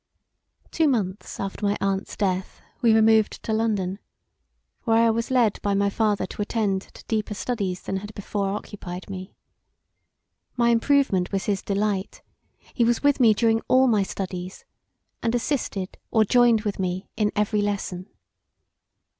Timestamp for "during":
13.35-13.61